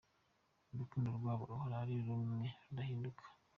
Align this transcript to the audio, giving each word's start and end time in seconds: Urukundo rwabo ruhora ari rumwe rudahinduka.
Urukundo 0.73 1.07
rwabo 1.17 1.41
ruhora 1.49 1.75
ari 1.83 1.95
rumwe 2.05 2.47
rudahinduka. 2.65 3.23